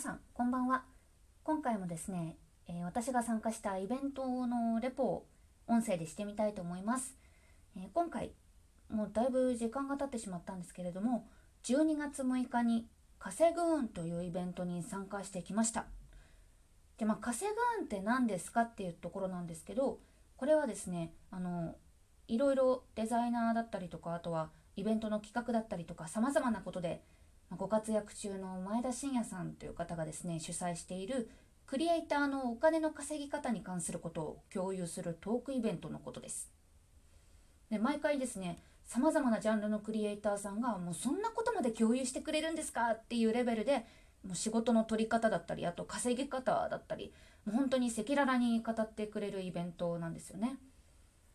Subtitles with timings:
[0.00, 0.84] さんこんばんは。
[1.44, 5.26] 今回もですね、えー、私が参加したイベントのレポを
[5.66, 7.18] 音声でしてみたいと思います、
[7.76, 8.30] えー、今回
[8.88, 11.28] もうだいぶ時間が経ってしまったんですけれども
[11.64, 12.86] 12月6日に
[13.18, 15.84] 稼ぐ運というイベントに参加してきました。
[16.96, 19.98] でまあ稼ぐ運って何ですかっていうところなんですけど
[20.38, 21.74] これはですねあの
[22.26, 27.02] いろいろデザイナーだったりとかあとはイベントの企画だったりとかさまざまなことで
[27.56, 31.28] ご活躍中の前田真也さんという方がですね主催している
[31.66, 36.50] クリエイターのお金の稼ぎ方に関することを共有するトークイベントのことです。
[37.70, 43.86] で毎回ですねさまざまなジャンルのクリエイターさんがもうそんなことまで共有してくれるんですかっていうレベルで
[44.26, 47.12] もう仕事の取り方だったりあと稼ぎ方だったり
[47.44, 50.56] もう本当に赤裸々に語ってくれるイベントなんですよね。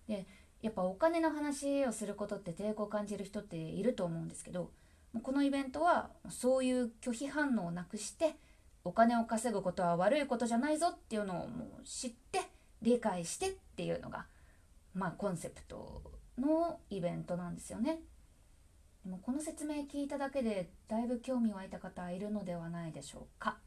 [0.08, 0.26] で
[0.62, 4.72] やっぱお金の話をすることって抵抗を感じる人っていると思うんですけど
[5.22, 8.36] このイベントはそういう拒否反応をなくして
[8.84, 12.42] お金を稼ぐことは悪いことじゃないぞっていうのをもう知って
[12.82, 14.26] 理解してっていうのが
[14.94, 16.02] まあコンセプト
[16.38, 18.00] のイベントなんですよね。
[19.04, 23.58] でもこの説明聞いただけでだいぶ興味湧いた方いるのではないでしょうか。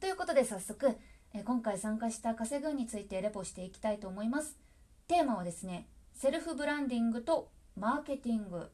[0.00, 0.96] ということで早速
[1.32, 4.58] え今回参加した稼ぐについてレポしていきたいと思います。
[5.06, 8.70] テーマはですねセルフブランディングとマーケティング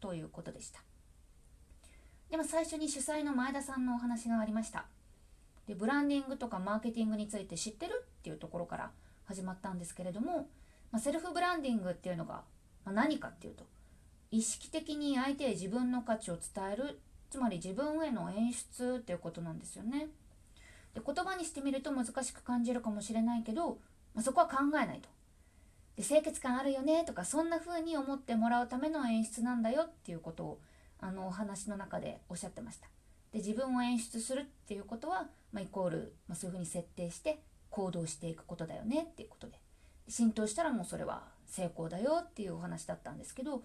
[0.00, 0.80] ということでした。
[2.34, 4.86] でも最初に主催の前田さんのお話がありました。
[5.68, 8.90] でブランディングとかマーケティングについて知ってるっていうところから
[9.24, 10.48] 始まったんですけれども、
[10.90, 12.42] まあ、セルフブランディングっていうのが、
[12.84, 13.64] まあ、何かっていうと
[14.32, 16.98] 意識的に相手へ自分の価値を伝える
[17.30, 20.08] つまり自分への演出っていうことなんですよね。
[20.92, 23.78] で言葉にしてみると難しく感じるかもしれないけど、
[24.12, 25.08] まあ、そこは考えないと。
[25.96, 30.58] で清潔感あるよねとかそんな風に思ってもらうための演出なんだよっていうことを
[31.04, 32.88] あのお話の中でおっしゃってました。
[33.30, 39.58] で自分を演出するっていうことは、まあ、イコール、まあ、そういうふうに設定して行動していくことだよねっていうことで
[40.08, 43.62] 浸透したらもうそれは成功だよっていうお話だったんですけど、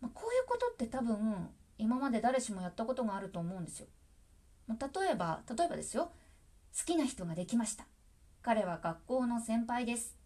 [0.00, 1.48] まあ、こういうことって多分
[1.78, 3.86] 今まで誰しもやったことがあると思うんですよ。
[4.66, 6.10] まあ、例えば例えばですよ
[6.76, 7.86] 好きな人ができました
[8.42, 10.16] 彼は学校の先輩です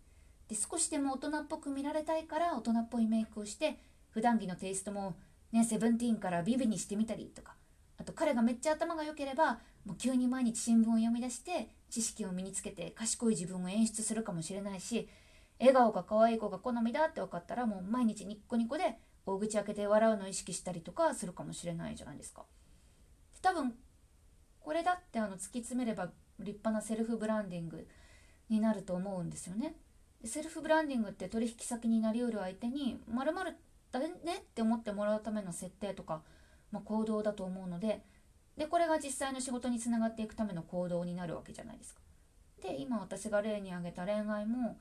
[0.46, 3.78] で少しでも大人っぽく見られたいから大人っぽいメイクをして
[4.10, 5.16] 普段着のテイストも
[5.52, 7.54] ね、セブンティーンからビビにしてみたりとか
[7.98, 15.08] あと彼がめっちゃ頭が良ければもう急に毎日新聞を読み出して知識を身につけて賢い自分を演出するかもしれないし
[15.58, 22.44] 笑顔が可愛い子が好みだって分かったらもう毎日ニッコニコで大口開けて笑うのを意識したりとかするかもしれないじゃないですか。
[23.42, 23.74] 多分
[24.60, 27.86] これだってあの突き詰めれば立派なセルフブランディング
[28.48, 29.74] になると思うんですよね。
[30.24, 33.56] セルフブランディングって取引先になりうる相手にまるまる
[33.90, 34.08] だね
[34.40, 36.22] って思ってもらうための設定とか、
[36.70, 38.02] まあ、行動だと思うので
[38.56, 42.00] でこれが実際の仕事につながっていくための行動になるわけじゃないですか。
[42.60, 44.78] で今私が例に挙げた恋愛も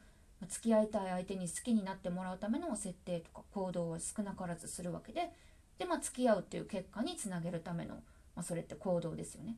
[0.47, 5.31] 付き合いたい相手に好きになってもらうための設定とか行動は少なからずするわけで
[5.78, 7.95] で、まあ、付き合うっていう結果につなげるための、
[8.35, 9.57] まあ、それって行動ですよね。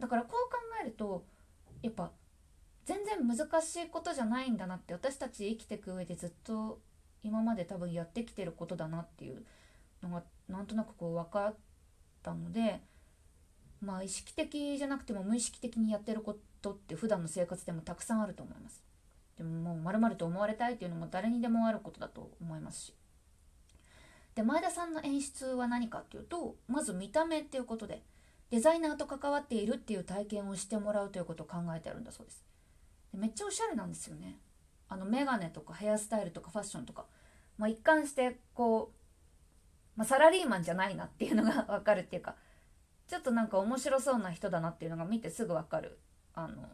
[0.00, 1.24] だからこう考えると
[1.82, 2.10] やっぱ
[2.84, 6.80] 全然難しいことじゃないんだなって私たち生きていく上でずっと
[7.22, 9.42] 今まで多分やってきてることだなっていう
[10.02, 11.54] のがなんとなくこう分かっ
[12.22, 12.80] たので
[13.80, 18.82] まあ意識的じゃなくても無意識的にやってることって普段の生活でもたくさんあると思います。
[19.36, 22.94] でももうまると思われたいっていうのも誰にでもあることだと思いますし。
[24.34, 28.02] で前田さんの演出は何かっていうとまず見た目っていうことで
[28.50, 32.44] デザイナーと関わっているっていう体験をしてもらうということを考えてあるんだそうです。
[33.12, 34.36] でめっちゃおしゃれなんですよね。
[34.88, 37.04] あのメガネとかヘアスタイルとかファッションとか、
[37.56, 42.36] まあ、一貫してこう、まあ、サラリーマンじゃないなっていうのが 分かるっていうか
[43.06, 45.98] ちょっとなんか面白そうな人だなっていうのが見てすぐ分かる
[46.34, 46.68] あの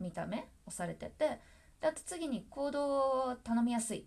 [0.00, 1.40] 見た目をされてて
[1.80, 4.06] であと次に行動を頼みやすい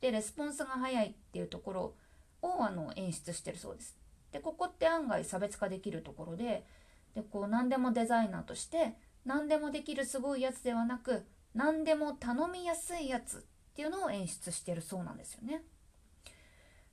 [0.00, 1.94] でレスポンスが早いっていうところ
[2.42, 3.96] をあの演出してるそうです。
[4.32, 6.64] でここって案外差別化できるところで
[7.14, 8.94] でこう何でもデザイナーとして
[9.24, 13.40] 何でもできるすごいやつではなく何でも頼みやすいやつっ
[13.74, 15.62] ていうのを演出してるそうなんですよね。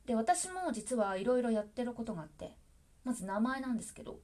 [0.06, 2.58] で私も実はいろいろやってることがあって
[3.04, 4.20] まず名前なんですけど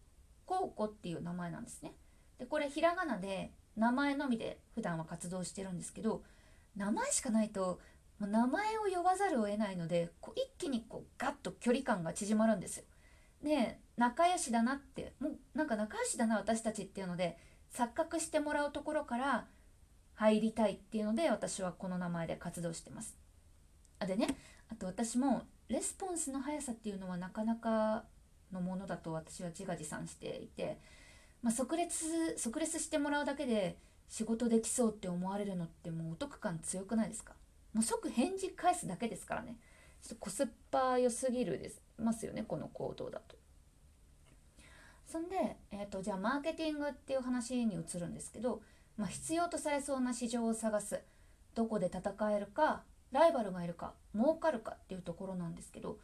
[0.45, 1.93] コウコっていう名前なんですね。
[2.39, 6.23] でこれひらがなで名前のみで普段は活動してるんですけど
[6.75, 7.79] 名前しかないと
[8.19, 12.85] もう名前を呼ばざるを得ないのでこう一気にこうガッと距離感が縮まるんですよ。
[13.43, 17.37] で仲良しだなってもうなんか仲良しだな私たちっていうので
[17.71, 19.45] 錯覚してもらうところから
[20.15, 23.15] 入りたいっていうので私はこの名前で活動してます。
[23.99, 24.35] あでね
[24.71, 28.03] あと私もレスポンスの速さっていうのはなかなか
[28.51, 30.77] のものだと私は自画自賛していて
[31.43, 33.77] まあ、即列即列してもらうだけで
[34.09, 37.33] 仕事できそうって思われるのってもうお得感強くないですか？
[37.71, 39.57] もう即返事返すだけですからね
[40.01, 43.35] ちょっとコスパ良すぎるですますよねこの行動だと。
[45.05, 48.63] そんで、えーと、じゃあマーケティングっていう話に移るんですけど、
[48.97, 51.01] まあ、必要とされそうな市場を探す
[51.53, 55.97] どこで戦えるかライバルがいるか儲かるかっていうところなんですけど、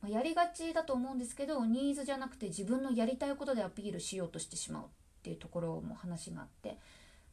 [0.00, 4.86] まあ、やりがちだと思うんですけどニーズじゃなくて自分のやりたいことでアピールしようとしてしまうっ
[5.22, 6.78] ていうところも話があって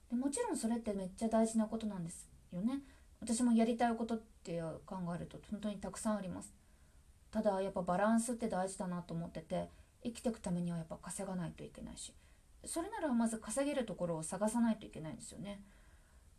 [0.09, 2.81] でもちろんそれってめっちゃ大事なことなんですよね。
[3.21, 6.53] 私もやりたいことって考えると本当にたくさんあります。
[7.31, 9.69] ただやっぱバランスって大事だなと思ってて
[10.03, 12.13] 生きていくためにはやっぱ稼がないといけないし
[12.65, 15.61] それならまず稼げるところを探さないといけないんですよね。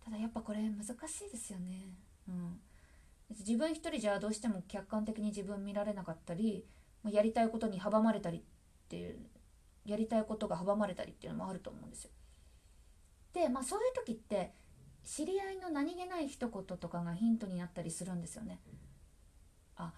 [0.04, 1.88] ただやっぱこれ難しいですよね。
[2.28, 2.60] うん。
[3.30, 6.66] 自分一人じゃどうしても客観的に自分見られなかったり
[7.10, 8.42] やりたいことに阻まれたりっ
[8.88, 9.16] ていう
[9.84, 12.10] やりたいことが阻まれたりっていうのもあると思うんですよ。
[13.32, 14.52] でまあそういう時って
[15.04, 18.60] 知り合いの何気ない一言とかがヒントになったりするんですよね。
[19.76, 19.92] あ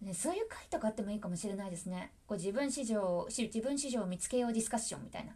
[0.00, 2.12] ね、そういう回とかあってもいいかもしれないですね。
[2.26, 5.32] こう自分市場自分市場を見つけようディスカッションみたいな。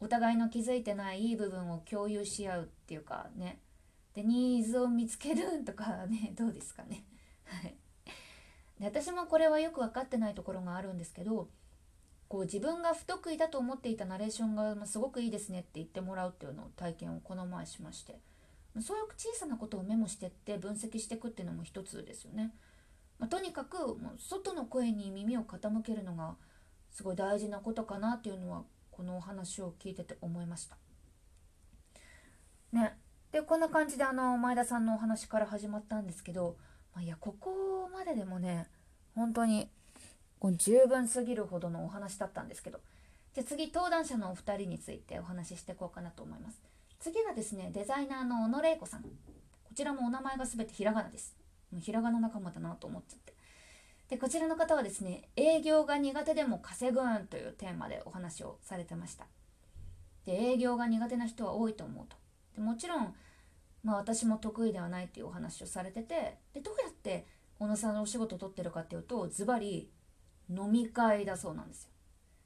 [0.00, 3.60] お互いの気づいてないいい部分を共有し合うっていうかね。
[4.14, 7.04] で、ニーズを見つけるとか ね、どうですかね。
[7.44, 7.76] はい。
[8.78, 11.48] で私もこれはよく分かってないところがあるんですけど、
[12.28, 18.20] こう自分が不得意だと思っていたナレーションがすごくいいですねって言ってもらうっていうのを体験をこの前しまして。
[18.80, 22.54] そういう小さなことをメモしてって分析していくっていうのも一つですよね。
[23.18, 26.36] まあ、とにかくもう外の声に耳を傾けるのが
[26.92, 28.64] すごい大事なことかなっていうのは
[28.98, 30.76] このお話を聞いてて思いました。
[32.72, 32.98] ね。
[33.30, 36.56] でこんな感じであの前田さんのお話から始まったんですけど、
[36.96, 38.66] まあ、いやここまででもね
[39.14, 39.70] 本当に
[40.40, 42.80] こう十分すぎるほどのお話だったんですけど
[43.34, 46.60] じゃ次登壇者のお二人についてお話ししていこうかなと思います。
[46.98, 49.08] 次がですねデザイナーの小野玲子さんこ
[49.76, 51.36] ちらもお名前が全てひらがなです
[51.70, 53.37] もうひらがな仲間だなと思っちゃって。
[54.08, 59.26] で、こちらの方はですね、営業が苦手でも稼ぐんというテーマでお話をされてました。
[60.24, 62.16] で、営業が苦手な人は多いと思うと。
[62.54, 63.14] でもちろん、
[63.84, 67.26] まあ私も得意ではないっていうお話をされてて、で、どうやって
[67.58, 69.90] 小野さんのお仕事を取ってるかっていうと、ズバリ
[70.48, 71.90] 飲み会だそうなんですよ。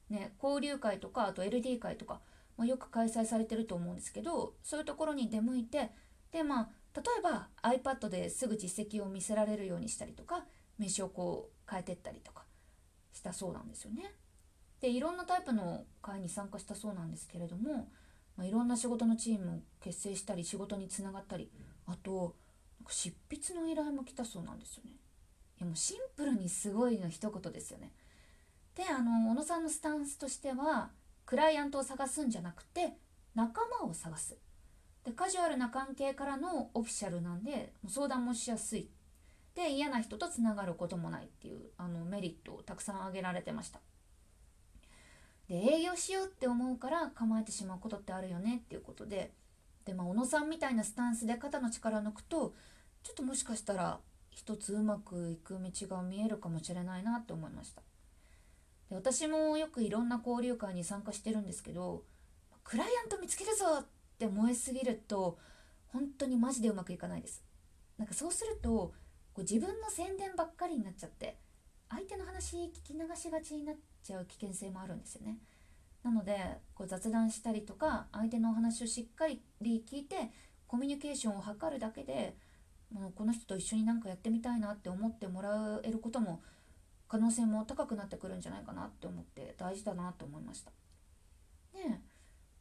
[0.09, 2.19] ね、交流会とか、あと LD 会とか、
[2.57, 5.91] まあ、よく開催されてると思うんですけど、そういうところに出向いて、
[6.31, 10.45] で、まあ、例えば iPad ですぐ実績を見せられるようにしたりとか
[10.77, 12.43] 名刺をこう変えてったりとか
[13.11, 14.13] したそうなんですよね。
[14.79, 17.87] でいろんなタイプの会に参加したそうなんですけれども、
[18.35, 21.49] まあ、いろんな仕事のチームを結成したり仕事につながったり
[21.87, 22.35] あと
[22.89, 24.91] 執筆の依頼も来たそうなんですよね。
[25.57, 27.91] いやもうシンプルにすごいの一言ですよね。
[28.75, 30.91] であの小野さんのスタンスとしては
[31.25, 32.97] クライアントを探すんじゃなくて
[33.35, 34.35] 仲間を探す
[35.03, 38.89] でカジュアルな関係からのオフィシャルなんで相談もしやすい
[39.55, 43.79] で嫌な人とつながることもないっていうあのメリットをたくさん挙げられてました。
[45.47, 49.31] で営業しようって思うから構えてしまうことってあるよねっていうことで
[49.85, 52.53] でまあ小野さんみたいなスタンスで肩の力抜くと
[53.03, 53.99] ちょっともしかしたら
[54.31, 57.81] 一つうまくいく道が見えるかもしれないなって思いました。
[58.89, 62.03] で私もよくいろんな交流会に参加してるんですけど
[62.63, 65.37] クライアント見つけるぞっって燃えすぎると
[65.87, 67.43] 本当にマジでうまくいかないです。
[67.97, 68.93] なんかそうすると
[69.33, 71.37] こう自分の宣伝ばっかりになっちゃって
[71.89, 75.37] 相手の話聞き流しがちになっちゃう危険性もあるんですよね
[76.03, 80.31] なのでこう雑談したりとか相手のお話をしっかり聞いて
[80.67, 82.35] コミュニケーションを図るだけで
[82.91, 86.41] もうこの人と一緒になんかやってみたいなって思ってもらえることも
[87.07, 90.71] 可能性も高くなってくるんじゃないかなって思って大事だなと思いました。
[91.75, 92.01] ね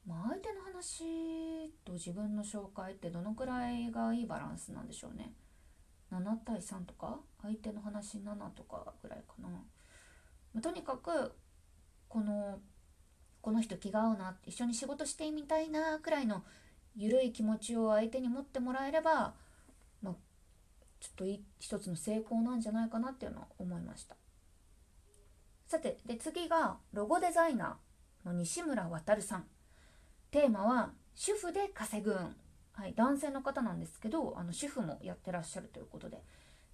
[0.07, 5.33] まあ、相手の話と自分の紹介ってどのくらいがいいバランスなんでしょうね。
[6.13, 9.49] 7対3とか相手の話7とかぐらいかな。
[10.55, 11.33] ま、とにかく
[12.09, 12.61] この
[13.41, 16.45] この人気が合うな一緒に仕事してみたいなくらいの
[16.95, 19.35] 緩い気持ちを相手に持ってもらえれば、
[20.03, 20.15] まあ、
[21.01, 21.25] ちょっと
[21.59, 24.17] 一つの成功なんじゃないかなっていうのは思いました。
[25.67, 29.47] さてで次がロゴデザイナーの西村渉さん。
[30.31, 32.37] テーマは主婦で稼ぐ運、
[32.73, 36.23] はい、男性の方なんですけどあの主婦もやってらっしゃるということで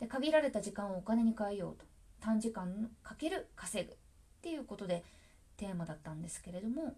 [0.01, 1.85] で限られた時間をお金に変えようと
[2.21, 3.97] 短時間かける稼ぐっ
[4.43, 5.05] ていうことで
[5.57, 6.97] テーマだったんですけれども、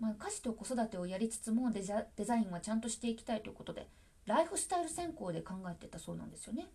[0.00, 3.88] まあ、家事と子育てをやりつつもデザデザインはちゃんとしていきたいということで
[4.24, 6.68] ライフスタイル専攻で考えてたそうなんですよね。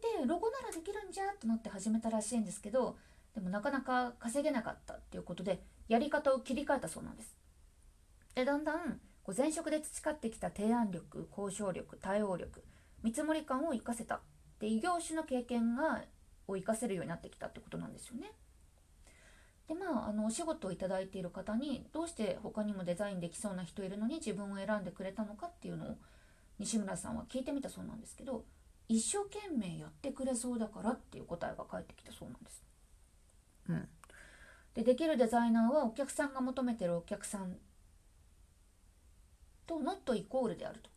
[0.00, 2.96] でロゴならできるんじゃとなって始めたらしいんですけど
[3.34, 7.34] でもなかなか稼げなかったっていうことでやり方を切り替えたそうなんです。
[8.34, 12.62] でだんだんこう前職で培ってきた提案力交渉力対応力
[13.02, 14.20] 見積もり感を生かせた
[14.60, 16.04] で異業種の経験が
[16.46, 18.30] を生かせるようになってきたってことなんですよね。
[19.66, 25.96] でまああのお仕事をいただいている方にどうして他にもデザインできそうな人いるのに自分を選んでくれたのかっていうのを
[26.60, 28.44] 西村さんは聞いてみたそうなんですけど
[28.88, 32.62] 一生懸命やってくれそうだからっていう答えが返ってきたそうなんです。
[33.70, 33.88] うん、
[34.74, 37.56] でできるデザイナーはお客さんが求めてるお客さん
[39.66, 40.90] とノットイコールであると。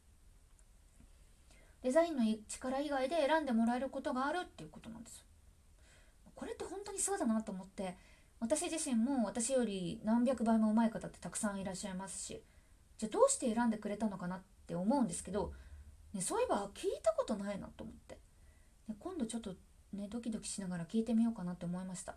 [1.81, 5.23] デザインの力以外で選んでもらえることがあるっていうことなんです。
[6.35, 7.97] これって本当にそうだなと思って
[8.39, 12.41] 私自身も私より何百倍も上手い方ってたくさんいらっしゃいますし
[12.97, 15.51] じゃあどうして選んでくれたのかなって思うんですけど、
[16.13, 18.17] ね、そういえば聞いたことないなと思って、
[18.87, 19.51] ね、今度ちょっと
[19.93, 22.15] ねドキドキしながら聞いてみようかなって思いました。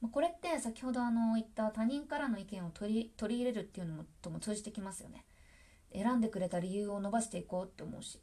[0.00, 5.24] まこれって先ほどあの言った他人からの意見を取り取り入れるっていうのとも通じてきますよね。
[5.92, 8.20] 選んでくれた理由を伸ばしていこうって思うし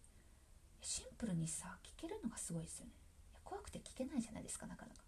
[0.81, 2.91] シンプルにさ聞けるのがすごいですよね。
[3.43, 5.01] 怖くて聞けないじゃないですかなかなか。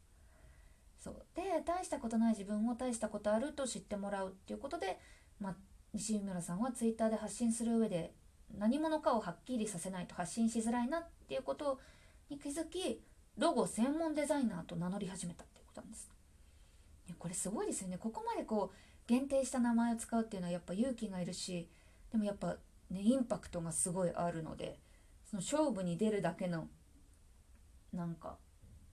[1.00, 5.00] そうで大したことない自分を大したことあると知ってもらうっていうことで、
[5.40, 5.56] まあ、
[5.94, 8.14] 西村さんは twitter で発信する上で
[8.58, 11.80] 何者かをはっきりさせないと発信しづらいなっていうこと
[12.30, 13.02] に気づき
[13.38, 16.10] ロゴ専門デザイナーと名乗り始めたっていうことなんです。
[17.20, 21.70] これすごいですよねここまでこう限定した名前を使うっていうのはやっぱ勇気がいるし
[22.18, 22.56] でもやっぱ
[22.90, 24.80] ねインパクトがすごいあるので
[25.30, 26.68] その勝負に出るだけの
[27.94, 28.38] なんか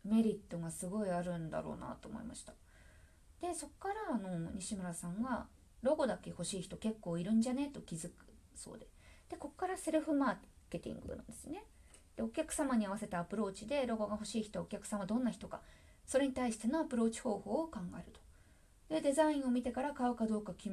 [0.04, 2.52] メリットがすごいあるんだろうなと思いました。
[3.40, 5.46] でそっからあの西村さんが
[5.80, 7.70] ロゴだけ欲しい人結構いるんじゃね？
[7.72, 8.12] と気づく
[8.54, 8.88] そうで。
[9.30, 10.36] でこっからセルフマー
[10.68, 11.64] ケティングなんですね。
[12.16, 15.62] でお客様に合わせたアプローチでロゴが欲しい人お客様どんな人か
[16.04, 18.20] それに対してのアプローチ方法を考えると。
[18.94, 20.72] でデザインを見てから買うかどうか決め